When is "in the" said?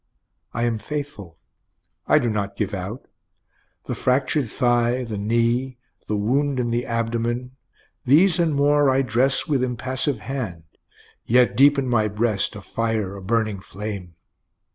6.59-6.87